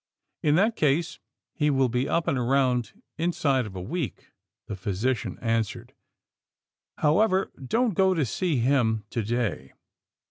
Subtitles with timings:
[0.41, 1.19] In that case
[1.53, 4.31] he will be up and around inside of a week,
[4.67, 5.93] ''the physician answered.
[6.97, 9.73] ^'However, don't go to see him to day.